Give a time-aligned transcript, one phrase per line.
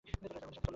[0.05, 0.61] আমাদের সাথে চলো।